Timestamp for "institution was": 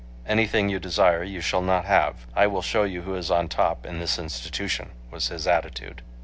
4.17-5.27